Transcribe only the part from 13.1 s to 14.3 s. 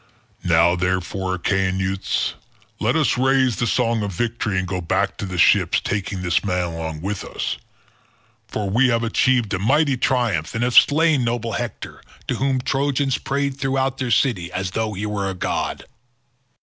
prayed throughout their